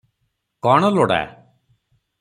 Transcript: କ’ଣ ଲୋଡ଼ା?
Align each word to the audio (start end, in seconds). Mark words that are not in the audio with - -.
କ’ଣ 0.67 0.91
ଲୋଡ଼ା? 0.97 1.21